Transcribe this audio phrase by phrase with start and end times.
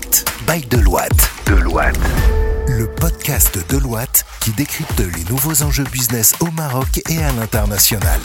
[0.00, 1.30] Impact by Deloitte.
[1.46, 1.98] Deloitte.
[2.68, 8.20] Le podcast Deloitte qui décrypte les nouveaux enjeux business au Maroc et à l'international.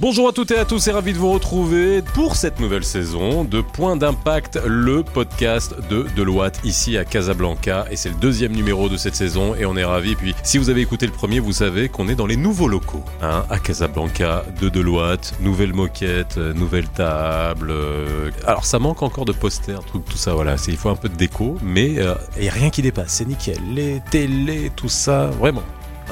[0.00, 3.44] Bonjour à toutes et à tous et ravi de vous retrouver pour cette nouvelle saison
[3.44, 8.88] de Point d'impact, le podcast de Deloitte ici à Casablanca et c'est le deuxième numéro
[8.88, 10.14] de cette saison et on est ravi.
[10.16, 13.04] Puis si vous avez écouté le premier, vous savez qu'on est dans les nouveaux locaux
[13.20, 17.70] hein, à Casablanca de Deloitte, nouvelle moquette, euh, nouvelle table.
[17.70, 20.32] euh, Alors ça manque encore de posters, truc, tout ça.
[20.32, 21.96] Voilà, il faut un peu de déco, mais
[22.36, 23.10] il n'y a rien qui dépasse.
[23.10, 23.58] C'est nickel.
[23.74, 25.62] Les télés, tout ça, vraiment.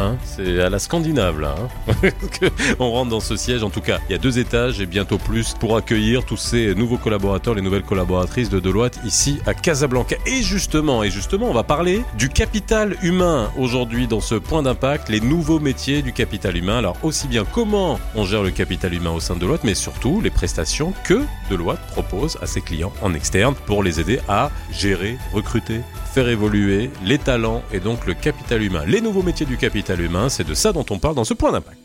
[0.00, 1.54] Hein, c'est à la Scandinave là.
[1.58, 2.08] hein.
[2.78, 3.62] on rentre dans ce siège.
[3.62, 6.74] En tout cas, il y a deux étages et bientôt plus pour accueillir tous ces
[6.74, 10.16] nouveaux collaborateurs, les nouvelles collaboratrices de Deloitte ici à Casablanca.
[10.26, 15.08] Et justement, et justement, on va parler du capital humain aujourd'hui dans ce point d'impact,
[15.08, 16.78] les nouveaux métiers du capital humain.
[16.78, 20.20] Alors aussi bien comment on gère le capital humain au sein de Deloitte, mais surtout
[20.20, 25.18] les prestations que Deloitte propose à ses clients en externe pour les aider à gérer,
[25.32, 25.80] recruter,
[26.12, 28.82] faire évoluer les talents et donc le capital humain.
[28.86, 31.52] Les nouveaux métiers du capital humain, c'est de ça dont on parle dans ce point
[31.52, 31.78] d'impact.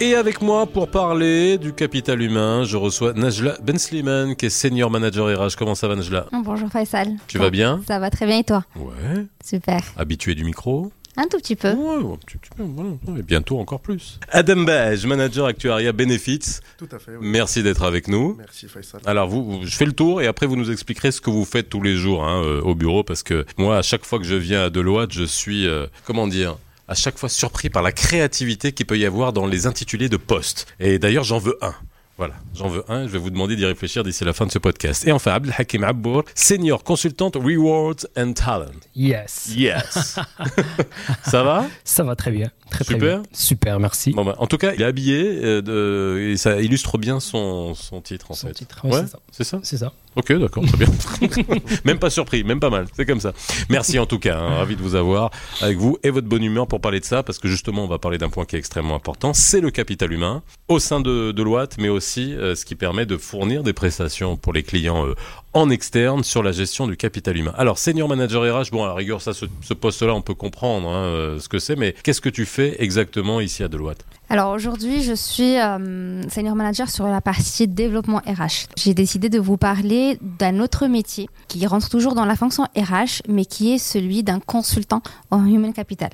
[0.00, 4.90] Et avec moi pour parler du capital humain, je reçois Najla Bensliman qui est senior
[4.90, 5.56] manager RH.
[5.56, 6.26] Comment ça va Najla?
[6.44, 7.12] Bonjour Faisal.
[7.28, 7.80] Tu vas bien?
[7.86, 8.64] Ça va très bien et toi?
[8.76, 9.24] Ouais.
[9.42, 9.80] Super.
[9.96, 10.90] Habitué du micro?
[11.16, 11.72] Un tout petit peu.
[11.72, 12.90] Ouais, ouais, tu- tu- voilà.
[13.18, 14.18] Et bientôt encore plus.
[14.30, 16.58] Adam Bage, manager actuaria Benefits.
[16.76, 17.12] Tout à fait.
[17.12, 17.18] oui.
[17.28, 18.34] Merci d'être avec nous.
[18.36, 19.00] Merci Faisal.
[19.06, 21.44] Alors, vous, vous- je fais le tour et après vous nous expliquerez ce que vous
[21.44, 24.24] faites tous les jours hein, euh, au bureau parce que moi, à chaque fois que
[24.24, 26.56] je viens à Deloitte, je suis, euh, comment dire,
[26.88, 30.16] à chaque fois surpris par la créativité qu'il peut y avoir dans les intitulés de
[30.16, 30.66] postes.
[30.80, 31.74] Et d'ailleurs, j'en veux un.
[32.16, 33.06] Voilà, j'en veux un.
[33.08, 35.04] Je vais vous demander d'y réfléchir d'ici la fin de ce podcast.
[35.06, 38.70] Et enfin, Abdelhakim Abbour, senior consultante Rewards and Talent.
[38.94, 39.50] Yes.
[39.56, 40.18] Yes.
[41.24, 41.66] Ça va?
[41.82, 42.50] Ça va très bien.
[42.70, 43.18] Très, très Super.
[43.18, 43.22] bien.
[43.32, 44.12] Super, merci.
[44.12, 47.74] Bon, bah, En tout cas, il est habillé euh, de- et ça illustre bien son,
[47.74, 48.54] son titre en Son fait.
[48.54, 49.58] titre, ouais, Ouais, c'est ça.
[49.62, 49.92] c'est ça?
[50.16, 50.88] Ok, d'accord, très bien.
[51.84, 52.86] même pas surpris, même pas mal.
[52.96, 53.32] C'est comme ça.
[53.68, 55.30] Merci en tout cas, hein, ravi de vous avoir
[55.60, 57.98] avec vous et votre bonne humeur pour parler de ça, parce que justement, on va
[57.98, 61.76] parler d'un point qui est extrêmement important, c'est le capital humain au sein de Deloitte,
[61.78, 65.14] mais aussi euh, ce qui permet de fournir des prestations pour les clients euh,
[65.54, 67.54] en externe sur la gestion du capital humain.
[67.56, 70.88] Alors, senior manager RH, bon, à la rigueur, ça, ce, ce poste-là, on peut comprendre
[70.88, 74.04] hein, euh, ce que c'est, mais qu'est-ce que tu fais exactement ici à Deloitte?
[74.30, 78.66] Alors aujourd'hui, je suis euh, senior manager sur la partie développement RH.
[78.76, 83.22] J'ai décidé de vous parler d'un autre métier qui rentre toujours dans la fonction RH,
[83.28, 86.10] mais qui est celui d'un consultant en human capital.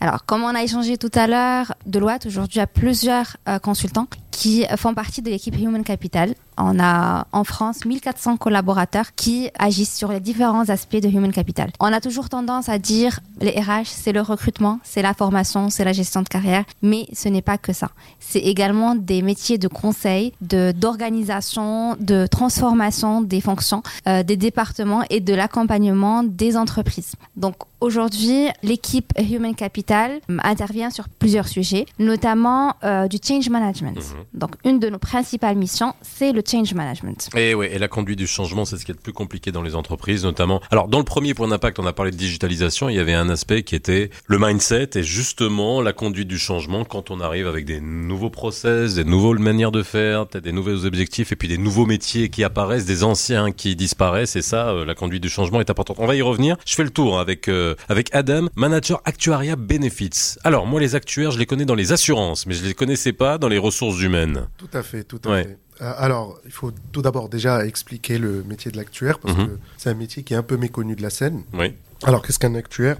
[0.00, 4.64] Alors, comme on a échangé tout à l'heure, Deloitte aujourd'hui a plusieurs euh, consultants qui
[4.76, 6.34] font partie de l'équipe Human Capital.
[6.58, 11.70] On a en France 1400 collaborateurs qui agissent sur les différents aspects de Human Capital.
[11.80, 15.84] On a toujours tendance à dire les RH, c'est le recrutement, c'est la formation, c'est
[15.84, 17.90] la gestion de carrière, mais ce n'est pas que ça.
[18.20, 25.02] C'est également des métiers de conseil, de d'organisation, de transformation des fonctions, euh, des départements
[25.10, 27.12] et de l'accompagnement des entreprises.
[27.36, 33.98] Donc aujourd'hui, l'équipe Human Capital euh, intervient sur plusieurs sujets, notamment euh, du change management.
[34.34, 37.28] Donc une de nos principales missions, c'est le change management.
[37.36, 39.62] Et ouais, et la conduite du changement, c'est ce qui est le plus compliqué dans
[39.62, 40.60] les entreprises, notamment.
[40.70, 42.88] Alors, dans le premier point d'impact, on a parlé de digitalisation.
[42.88, 46.84] Il y avait un aspect qui était le mindset et justement la conduite du changement
[46.84, 50.84] quand on arrive avec des nouveaux process, des nouvelles manières de faire, peut-être des nouveaux
[50.84, 54.36] objectifs et puis des nouveaux métiers qui apparaissent, des anciens qui disparaissent.
[54.36, 55.96] Et ça, euh, la conduite du changement est importante.
[56.00, 56.56] On va y revenir.
[56.66, 60.36] Je fais le tour avec euh, avec Adam, manager actuaria benefits.
[60.44, 63.38] Alors, moi, les actuaires, je les connais dans les assurances, mais je les connaissais pas
[63.38, 64.46] dans les ressources humaines.
[64.58, 65.44] Tout à fait, tout à Ouais.
[65.44, 65.58] fait.
[65.80, 69.48] Euh, alors, il faut tout d'abord déjà expliquer le métier de l'actuaire parce Mhm.
[69.48, 71.42] que c'est un métier qui est un peu méconnu de la scène.
[71.54, 71.74] Oui.
[72.02, 72.98] Alors, qu'est-ce qu'un actuaire?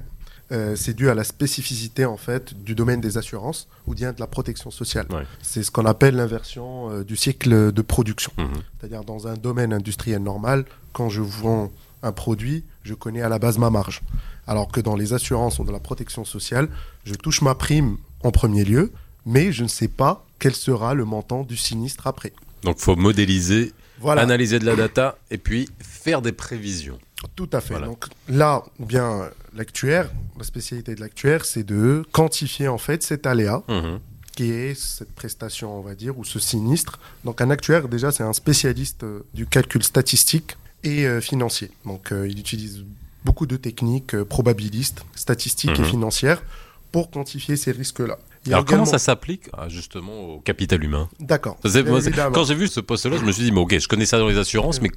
[0.50, 4.21] Euh, C'est dû à la spécificité en fait du domaine des assurances ou bien de
[4.21, 5.06] la protection sociale.
[5.11, 5.25] Ouais.
[5.43, 8.32] C'est ce qu'on appelle l'inversion euh, du cycle de production.
[8.37, 8.49] Mhm.
[8.78, 11.71] C'est-à-dire dans un domaine industriel normal, quand je vends
[12.03, 14.03] un produit, je connais à la base ma marge.
[14.47, 16.69] Alors que dans les assurances ou dans la protection sociale,
[17.05, 18.93] je touche ma prime en premier lieu,
[19.25, 22.32] mais je ne sais pas quel sera le montant du sinistre après.
[22.62, 26.99] Donc, faut modéliser Voilà, analyser de la data et puis faire des prévisions.
[27.37, 27.75] tout à fait.
[27.75, 27.87] Voilà.
[27.87, 33.62] Donc là, bien l'actuaire, la spécialité de l'actuaire, c'est de quantifier en fait cet aléa
[33.69, 34.00] Mhm.
[34.35, 36.99] qui est cette prestation, on va dire, ou ce sinistre.
[37.25, 41.70] Donc un actuaire, déjà, c'est un spécialiste euh, du calcul statistique et euh, financier.
[41.85, 42.85] Donc euh, il utilise
[43.25, 45.85] beaucoup de techniques probabilistes, statistiques et Mhm.
[45.94, 46.43] financières
[46.91, 48.19] pour quantifier ces risques-là.
[48.47, 51.59] Alors comment ça s'applique ah, justement au capital humain D'accord.
[51.62, 54.29] Quand j'ai vu ce poste-là, je me suis dit, mais ok, je connais ça dans
[54.29, 54.91] les assurances, mais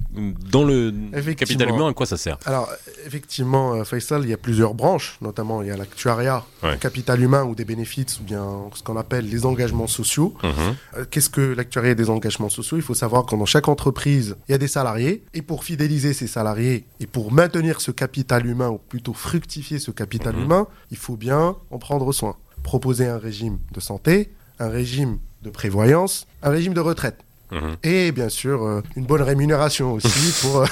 [0.50, 0.94] dans le
[1.36, 2.70] capital humain, à quoi ça sert Alors
[3.06, 7.22] effectivement, euh, Faisal, il y a plusieurs branches, notamment il y a l'actuariat, le capital
[7.22, 10.34] humain ou des bénéfices, ou bien ce qu'on appelle les engagements sociaux.
[10.44, 10.52] Mhm.
[10.98, 12.78] Euh, qu'est-ce que l'actuariat des engagements sociaux?
[12.78, 16.14] Il faut savoir que dans chaque entreprise, il y a des salariés, et pour fidéliser
[16.14, 20.44] ces salariés et pour maintenir ce capital humain, ou plutôt fructifier ce capital mhm.
[20.44, 25.52] humain, il faut bien en prendre soin proposer un régime de santé, un régime de
[25.52, 27.20] prévoyance, un régime de retraite.
[27.52, 27.78] Mhm.
[27.84, 30.62] Et bien sûr, euh, une bonne rémunération aussi pour...
[30.62, 30.66] Euh,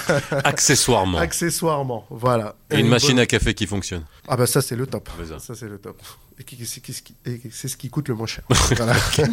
[0.44, 1.20] accessoirement.
[1.20, 2.56] accessoirement, voilà.
[2.72, 4.04] Et, une, machine à café qui fonctionne.
[4.28, 5.08] Ah bah ça c'est le top.
[5.38, 6.02] Ça c'est le top.
[6.40, 8.44] Et c'est ce qui coûte le moins cher.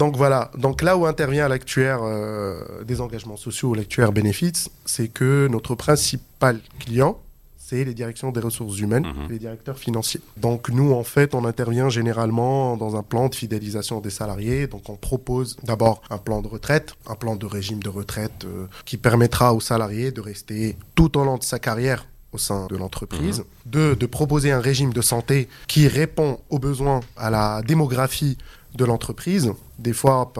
[0.00, 0.50] Donc voilà.
[0.58, 6.60] Donc là où intervient l'actuaire euh, des engagements sociaux, l'actuaire bénéfices, c'est que notre principal
[6.80, 7.20] client,
[7.68, 9.28] c'est les directions des ressources humaines, mhm.
[9.28, 10.20] les directeurs financiers.
[10.36, 14.68] Donc nous, en fait, on intervient généralement dans un plan de fidélisation des salariés.
[14.68, 18.66] Donc on propose d'abord un plan de retraite, un plan de régime de retraite euh,
[18.84, 22.76] qui permettra aux salariés de rester tout au long de sa carrière au sein de
[22.76, 23.40] l'entreprise.
[23.40, 23.44] Mhm.
[23.66, 28.38] Deux, de proposer un régime de santé qui répond aux besoins, à la démographie
[28.76, 29.52] de l'entreprise.
[29.80, 30.32] Des fois,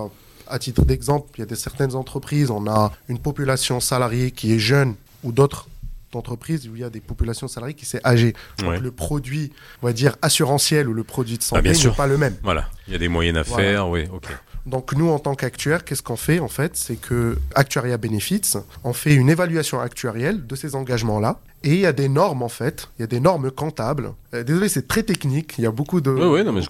[0.46, 4.52] à titre d'exemple, il y a des certaines entreprises, on a une population salariée qui
[4.52, 4.94] est jeune
[5.24, 5.66] ou d'autres
[6.16, 8.34] d'entreprise où il y a des populations salariées qui s'est âgé.
[8.58, 9.52] Donc le produit,
[9.82, 12.36] on va dire, assurantiel ou le produit de ah, santé n'est pas le même.
[12.42, 14.26] Voilà, il y a des moyens à faire, oui, ok.
[14.66, 16.76] Donc nous, en tant qu'actuaire, qu'est-ce qu'on fait en fait?
[16.76, 21.38] C'est que Actuaria Benefits, on fait une évaluation actuarielle de ces engagements-là.
[21.62, 24.12] Et il y a des normes en fait, il y a des normes comptables.
[24.34, 26.14] Euh, désolé, c'est très technique, il y a beaucoup de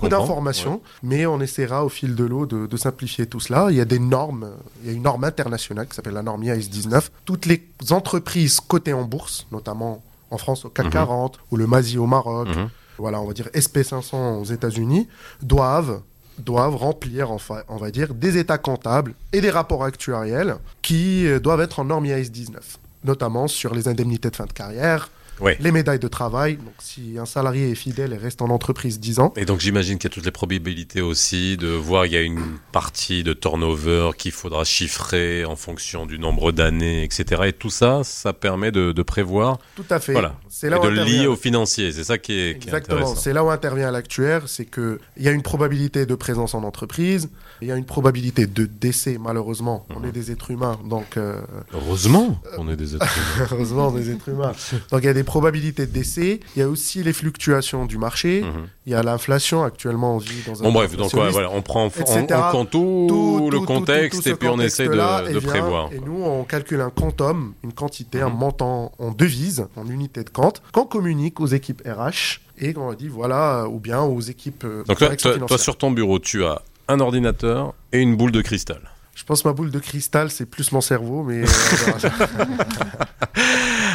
[0.09, 3.67] d'informations, mais on essaiera au fil de l'eau de, simplifier tout cela.
[3.71, 4.51] Il y a des normes,
[4.83, 7.11] il y a une norme internationale qui s'appelle la norme IAS 19.
[7.25, 11.43] Toutes les entreprises cotées en bourse, notamment en France au CAC 40 mhm.
[11.51, 12.69] ou le MASI au Maroc, mhm.
[12.99, 15.09] voilà, on va dire SP500 aux États-Unis,
[15.43, 16.01] doivent
[16.39, 21.41] doivent remplir, enfin, on va dire, des états comptables et des rapports actuariels qui euh,
[21.41, 25.11] doivent être en norme IAS 19, notamment sur les indemnités de fin de carrière,
[25.61, 26.57] les médailles de travail.
[26.57, 29.33] Donc, si un salarié est fidèle et reste en entreprise 10 ans.
[29.37, 32.23] Et donc, j'imagine qu'il y a toutes les probabilités aussi de voir, il y a
[32.23, 37.43] une partie de turnover qu'il faudra chiffrer en fonction du nombre d'années, etc.
[37.47, 39.59] Et tout ça, ça permet de, prévoir.
[39.77, 40.13] Tout à fait.
[40.13, 40.35] Voilà.
[40.49, 41.93] C'est là et de le lier au financier.
[41.93, 43.15] C'est ça qui est, Exactement.
[43.15, 44.43] C'est là où intervient l'actuaire.
[44.47, 47.29] C'est qu'il y a une probabilité de présence en entreprise.
[47.61, 49.87] Il y a une probabilité de décès, malheureusement.
[49.95, 50.79] On est des êtres humains.
[50.85, 51.41] Donc, euh,
[51.73, 53.49] Heureusement, on est des êtres humains.
[53.53, 54.53] Heureusement, on est des êtres humains.
[54.91, 57.99] Donc, il y a des probabilités de décès, il y a aussi les fluctuations du
[57.99, 58.69] marché, mhm.
[58.87, 61.85] il y a l'inflation actuellement, on vit dans un Bon bref, donc voilà, on prend
[61.85, 65.93] en, compte tout, le contexte et puis on essaie de, prévoir.
[65.93, 68.39] Et nous, on calcule un quantum, une quantité, un mhm.
[68.39, 73.09] montant en devise, en unité de compte, qu'on communique aux équipes RH et qu'on dit
[73.09, 74.65] voilà, ou bien aux équipes.
[74.65, 78.41] Euh, donc toi, toi, sur ton bureau, tu as un ordinateur et une boule de
[78.41, 78.81] cristal.
[79.17, 81.43] Je pense que ma boule de cristal, c'est plus mon cerveau, mais.
[81.43, 82.09] Euh,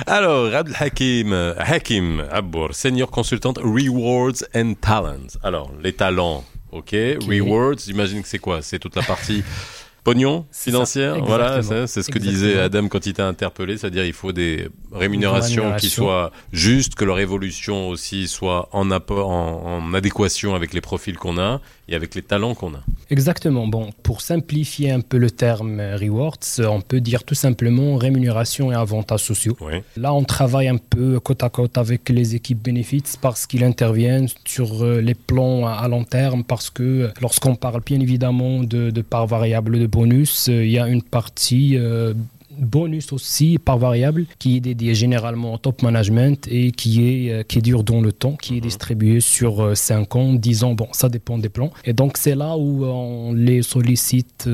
[0.08, 5.38] Alors, Abdel Hakim, Hakim Abbour, senior consultant Rewards and Talents.
[5.44, 6.96] Alors, les talents, ok.
[7.30, 8.64] Rewards, j'imagine que c'est quoi?
[8.64, 9.44] C'est toute la partie
[10.04, 11.24] pognon financière?
[11.24, 15.76] Voilà, c'est ce que disait Adam quand il t'a interpellé, c'est-à-dire il faut des rémunérations
[15.76, 21.38] qui soient justes, que leur évolution aussi soit en, en adéquation avec les profils qu'on
[21.38, 22.84] a et avec les talents qu'on a.
[23.10, 23.68] Exactement.
[23.68, 28.76] Bon, pour simplifier un peu le terme rewards, on peut dire tout simplement rémunération et
[28.76, 29.58] avantages sociaux.
[29.98, 34.28] Là, on travaille un peu côte à côte avec les équipes benefits parce qu'ils interviennent
[34.46, 39.02] sur euh, les plans à long terme parce que lorsqu'on parle bien évidemment de, de
[39.02, 42.14] parts variables de bonus, euh, il y a une partie euh,
[42.62, 47.44] bonus aussi par variable qui est dédié généralement au top management et qui est euh,
[47.44, 48.62] qui dure dans le temps, qui est mhm.
[48.62, 51.72] distribué sur 5 ans, 10 ans, bon, ça dépend des plans.
[51.84, 54.48] Et donc c'est là où on les sollicite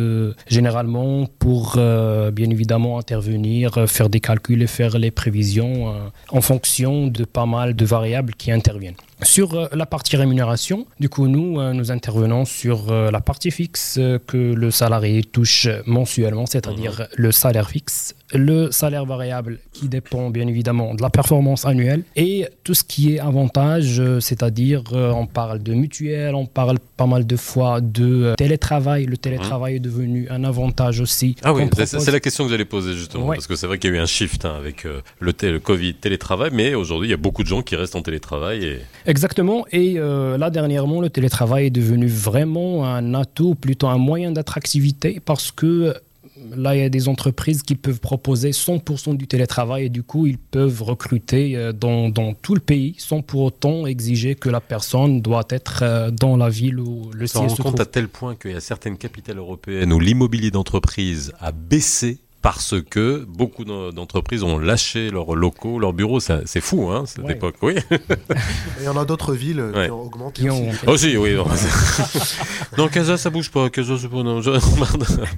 [0.48, 5.94] généralement pour bien évidemment intervenir, faire des calculs et faire les prévisions
[6.30, 8.96] en fonction de pas mal de variables qui interviennent.
[9.24, 13.50] Sur euh, la partie rémunération, du coup, nous, euh, nous intervenons sur euh, la partie
[13.50, 17.08] fixe que le salarié touche mensuellement, c'est-à-dire mhm.
[17.16, 22.48] le salaire fixe le salaire variable qui dépend bien évidemment de la performance annuelle et
[22.64, 27.06] tout ce qui est avantage, euh, c'est-à-dire euh, on parle de mutuelle, on parle pas
[27.06, 29.06] mal de fois de euh, télétravail.
[29.06, 31.36] Le télétravail est devenu un avantage aussi.
[31.44, 33.94] Ah oui, c'est la question que j'allais poser justement, parce que c'est vrai qu'il y
[33.94, 37.18] a eu un shift hein, avec le, le, Covid, télétravail, mais aujourd'hui il y a
[37.18, 38.66] beaucoup de gens qui restent en télétravail.
[38.66, 38.80] Et...
[39.06, 45.22] Exactement, et là dernièrement le télétravail est devenu vraiment un atout, plutôt un moyen d'attractivité
[45.24, 45.94] parce que
[46.56, 50.28] là, il y a des entreprises qui peuvent proposer 100% du télétravail et du coup,
[50.28, 54.62] ils peuvent recruter euh, dans, dans, tout le pays sans pour autant exiger que la
[54.62, 57.72] personne doit être euh, dans la ville où le siège se trouve.
[57.72, 62.20] compte à tel point qu'il y a certaines capitales européennes où l'immobilier d'entreprise a baissé
[62.42, 66.20] parce que beaucoup d'entreprises ont lâché leurs locaux, leurs bureaux.
[66.20, 67.56] C'est fou, hein, cette époque.
[67.62, 67.76] Oui.
[68.80, 70.42] Il y en a d'autres villes qui ont augmenté.
[70.44, 70.70] Qui ont...
[70.88, 71.18] Aussi.
[71.18, 71.36] oui.
[72.78, 73.70] Non, Casa, ça bouge pas.
[73.70, 74.10] Casa, c'est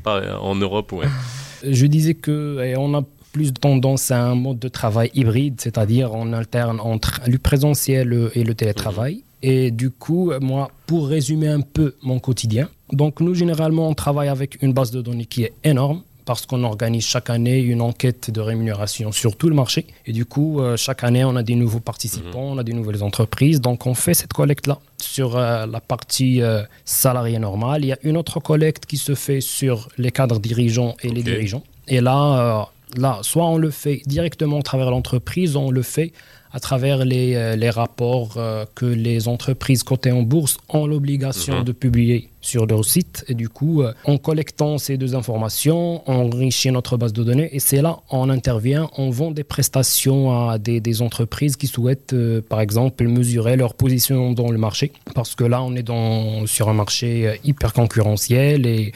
[0.03, 0.39] pas.
[0.41, 1.07] en Europe, ouais.
[1.63, 6.13] Je disais que eh, on a plus tendance à un mode de travail hybride, c'est-à-dire
[6.13, 9.15] on alterne entre le présentiel et le télétravail.
[9.15, 9.21] Mhm.
[9.41, 14.27] Et du coup, moi, pour résumer un peu mon quotidien, donc nous, généralement, on travaille
[14.27, 18.29] avec une base de données qui est énorme parce qu'on organise chaque année une enquête
[18.29, 19.87] de rémunération sur tout le marché.
[20.05, 22.53] Et du coup, euh, chaque année, on a des nouveaux participants, mhm.
[22.53, 23.61] on a des nouvelles entreprises.
[23.61, 27.83] Donc, on fait cette collecte-là sur euh, la partie euh, salariée normale.
[27.83, 31.23] Il y a une autre collecte qui se fait sur les cadres dirigeants et les
[31.23, 31.63] dirigeants.
[31.87, 36.13] Et là, là, soit on le fait directement à travers l'entreprise, on le fait
[36.51, 41.59] à travers les, euh, les rapports euh, que les entreprises cotées en bourse ont l'obligation
[41.59, 41.63] mhm.
[41.63, 43.23] de publier sur leur site.
[43.27, 47.49] Et du coup, euh, en collectant ces deux informations, on enrichit notre base de données
[47.51, 52.15] et c'est là on intervient, on vend des prestations à des, des entreprises qui souhaitent,
[52.49, 54.91] par exemple, mesurer leur position dans le marché.
[55.13, 58.93] Parce que là, on est dans, sur un marché hyper concurrentiel et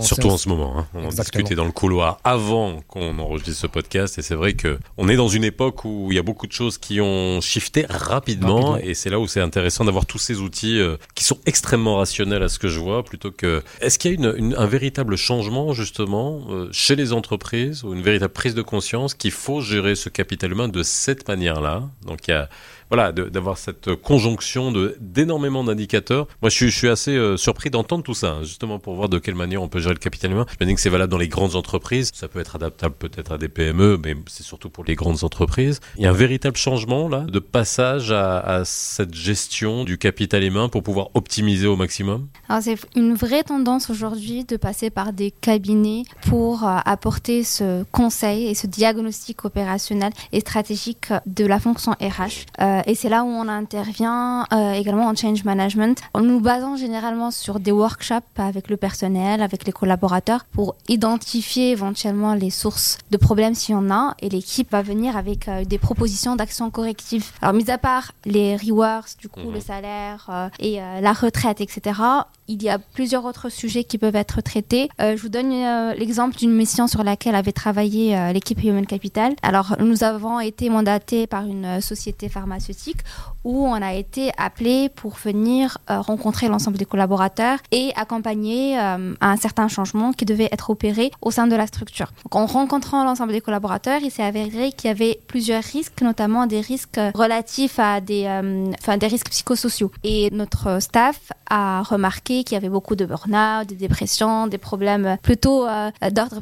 [0.00, 0.78] Surtout en ce moment.
[0.78, 0.86] Hein.
[0.94, 4.18] On en discutait dans le couloir avant qu'on enregistre ce podcast.
[4.18, 6.52] Et c'est vrai que on est dans une époque où il y a beaucoup de
[6.52, 8.76] choses qui ont shifté rapidement.
[8.76, 12.42] Et c'est là où c'est intéressant d'avoir tous ces outils euh, qui sont extrêmement rationnels
[12.42, 13.04] à ce que je vois.
[13.04, 13.62] Plutôt que.
[13.80, 18.02] Est-ce qu'il y a une, un véritable changement, justement, euh, chez les entreprises ou une
[18.02, 21.82] véritable prise de conscience qu'il faut gérer ce capital humain de cette manière-là?
[22.06, 22.48] Donc il y a
[22.90, 26.26] voilà, d'avoir cette conjonction d'énormément d'indicateurs.
[26.42, 29.34] Moi, je suis, assez euh, surpris d'entendre tout ça, hein, justement pour voir de quelle
[29.34, 30.46] manière on peut gérer le capital humain.
[30.48, 32.10] Je me dis que c'est valable dans les grandes entreprises.
[32.14, 35.80] Ça peut être adaptable peut-être à des PME, mais c'est surtout pour les grandes entreprises.
[35.96, 40.42] Il y a un véritable changement là de passage à, à cette gestion du capital
[40.42, 42.28] humain pour pouvoir optimiser au maximum.
[42.48, 47.84] Alors c'est une vraie tendance aujourd'hui de passer par des cabinets pour euh, apporter ce
[47.92, 52.46] conseil et ce diagnostic opérationnel et stratégique de la fonction RH.
[52.60, 56.40] Euh, euh, et c'est là où on intervient euh, également en change management, en nous
[56.40, 62.50] basant généralement sur des workshops avec le personnel, avec les collaborateurs, pour identifier éventuellement les
[62.50, 66.36] sources de problèmes s'il y en a, et l'équipe va venir avec euh, des propositions
[66.36, 67.30] d'actions correctives.
[67.42, 69.60] Alors, mis à part les rewards, du coup, le mhm.
[69.60, 72.00] salaire et la retraite, etc.,
[72.48, 74.88] il y a plusieurs autres sujets qui peuvent être traités.
[74.98, 75.50] je vous donne
[75.96, 79.34] l'exemple d'une mission sur laquelle avait travaillé l'équipe Human Capital.
[79.42, 82.98] Alors, nous avons été mandatés par une société pharmaceutique
[83.44, 89.14] où on a été appelé pour venir euh, rencontrer l'ensemble des collaborateurs et accompagner euh,
[89.20, 92.12] un certain changement qui devait être opéré au sein de la structure.
[92.24, 96.46] Donc, en rencontrant l'ensemble des collaborateurs, il s'est avéré qu'il y avait plusieurs risques, notamment
[96.46, 99.90] des risques relatifs à des, euh, enfin, des risques psychosociaux.
[100.04, 105.16] Et notre staff a remarqué qu'il y avait beaucoup de burn-out, des dépressions, des problèmes
[105.22, 105.66] plutôt
[106.12, 106.40] d'ordre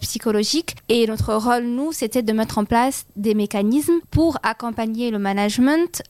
[0.00, 0.76] psychologique.
[0.88, 6.02] Et notre rôle, nous, c'était de mettre en place des mécanismes pour accompagner le management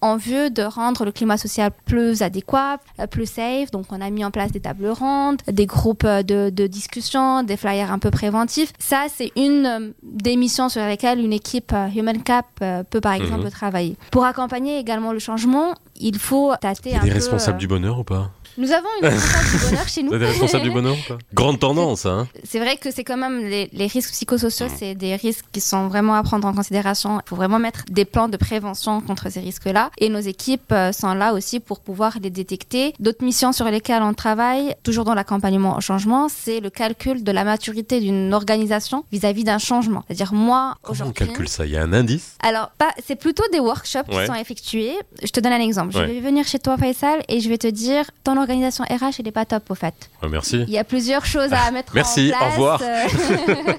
[0.00, 3.70] en vue de rendre le climat social plus adéquat, euh, plus safe.
[3.70, 7.42] Donc, on a mis en place des tables rondes, des groupes euh, de, de discussion,
[7.42, 8.72] des flyers un peu préventifs.
[8.78, 12.46] Ça, c'est une des missions sur lesquelles une équipe Human Cap
[12.90, 13.50] peut, par exemple, mhm.
[13.50, 13.96] travailler.
[14.10, 17.06] Pour accompagner également le changement, il faut tâter un peu...
[17.06, 18.30] des responsables du bonheur ou pas?
[18.58, 20.08] Nous avons une responsable du bonheur chez nous.
[20.10, 21.18] Vous êtes responsable du bonheur pas?
[21.32, 24.72] Grande tendance, hein C'est vrai que c'est quand même les, les risques psychosociaux, mm.
[24.76, 27.20] c'est des risques qui sont vraiment à prendre en considération.
[27.24, 29.90] Il faut vraiment mettre des plans de prévention contre ces risques-là.
[29.98, 32.94] Et nos équipes euh, sont là aussi pour pouvoir les détecter.
[32.98, 37.32] D'autres missions sur lesquelles on travaille, toujours dans l'accompagnement au changement, c'est le calcul de
[37.32, 40.02] la maturité d'une organisation vis-à-vis d'un changement.
[40.08, 41.22] C'est-à-dire moi, aujourd'hui...
[41.22, 41.64] On calcule ça?
[41.64, 42.36] Il y a un indice?
[42.42, 42.70] Alors,
[43.06, 44.96] c'est plutôt des workshops qui sont effectués.
[45.22, 45.92] Je te donne un exemple.
[45.92, 49.24] Je vais venir chez toi, Faisal, et je vais te dire, ton l'organisation RH, elle
[49.26, 49.94] n'est pas top, au fait.
[50.28, 50.64] merci.
[50.66, 52.80] Il y a plusieurs choses à mettre merci, en place.
[52.80, 53.78] Merci, au revoir.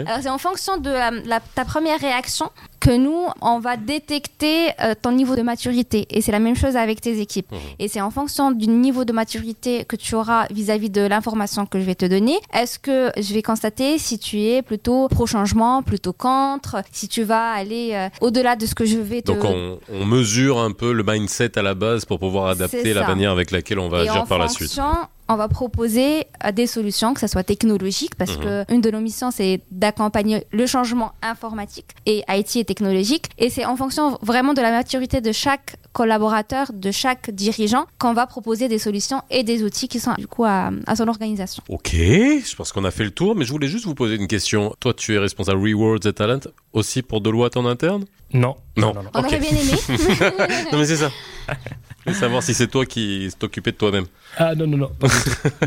[0.08, 0.92] Alors, c'est en fonction de
[1.54, 2.50] ta première réaction
[2.82, 6.04] que nous, on va détecter euh, ton niveau de maturité.
[6.10, 7.50] Et c'est la même chose avec tes équipes.
[7.52, 7.56] Mmh.
[7.78, 11.78] Et c'est en fonction du niveau de maturité que tu auras vis-à-vis de l'information que
[11.78, 12.34] je vais te donner.
[12.52, 17.52] Est-ce que je vais constater si tu es plutôt pro-changement, plutôt contre, si tu vas
[17.52, 19.30] aller euh, au-delà de ce que je vais te...
[19.30, 23.06] Donc on, on, mesure un peu le mindset à la base pour pouvoir adapter la
[23.06, 24.76] manière avec laquelle on va agir par la suite
[25.32, 28.44] on va proposer euh, des solutions, que ce soit technologiques, parce mhm.
[28.44, 33.30] que une de nos missions, c'est d'accompagner le changement informatique et IT et technologique.
[33.38, 38.12] Et c'est en fonction vraiment de la maturité de chaque collaborateur, de chaque dirigeant, qu'on
[38.12, 41.62] va proposer des solutions et des outils qui sont du coup à, son organisation.
[41.68, 44.28] Ok, je pense qu'on a fait le tour, mais je voulais juste vous poser une
[44.28, 44.74] question.
[44.80, 46.40] Toi, tu es responsable Rewards et Talent
[46.72, 48.04] aussi pour Deloitte en interne?
[48.32, 48.56] Non.
[48.76, 48.94] Non.
[49.14, 49.72] On aurait bien aimé.
[50.72, 51.10] non, mais c'est ça.
[52.06, 54.06] Je savoir si c'est toi qui t'occupais de toi-même.
[54.36, 54.90] Ah non, non, non.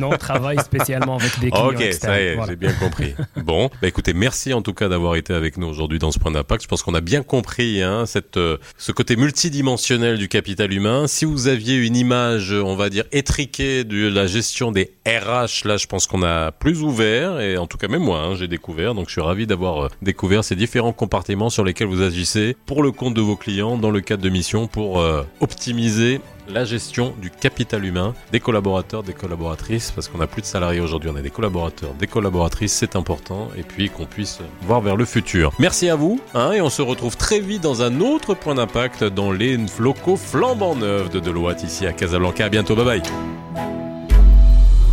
[0.01, 1.69] non, on travaille spécialement avec des clients.
[1.69, 3.15] Ok, ça y est, j'ai bien compris.
[3.38, 6.31] Bon, bah écoutez, merci en tout cas d'avoir été avec nous aujourd'hui dans ce point
[6.31, 6.63] d'impact.
[6.63, 11.07] Je pense qu'on a bien compris hein, cette, euh, ce côté multidimensionnel du capital humain.
[11.07, 15.77] Si vous aviez une image, on va dire, étriquée de la gestion des RH, là,
[15.77, 17.39] je pense qu'on a plus ouvert.
[17.39, 18.93] Et en tout cas, même moi, hein, j'ai découvert.
[18.93, 22.83] Donc, je suis ravi d'avoir euh, découvert ces différents compartiments sur lesquels vous agissez pour
[22.83, 27.13] le compte de vos clients dans le cadre de missions pour euh, optimiser la gestion
[27.21, 31.15] du capital humain des collaborateurs, des collaboratrices, parce qu'on n'a plus de salariés aujourd'hui, on
[31.15, 35.51] a des collaborateurs, des collaboratrices, c'est important, et puis qu'on puisse voir vers le futur.
[35.59, 39.03] Merci à vous, hein, et on se retrouve très vite dans un autre point d'impact
[39.03, 42.45] dans les locaux flambant neufs de Deloitte ici à Casablanca.
[42.45, 43.01] À bientôt, bye bye.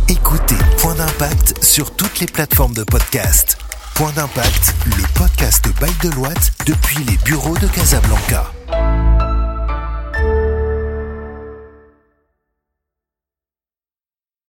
[0.09, 3.62] Écoutez Point d'impact sur toutes les plateformes de podcast.
[3.95, 8.51] Point d'impact, le podcast by Deloitte depuis les bureaux de Casablanca.